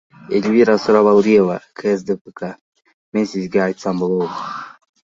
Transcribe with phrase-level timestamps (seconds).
[0.37, 2.39] Элвира Сурабалдиева, КСДП
[3.13, 4.29] Мен сизге айтсам болобу?